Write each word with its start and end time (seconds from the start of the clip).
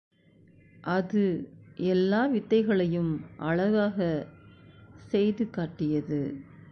அது 0.83 1.49
எல்லா 1.75 2.25
வித்தைகளையும் 2.25 3.11
அழகாகச் 3.37 4.27
செய்துகாட்டியது. 5.11 6.21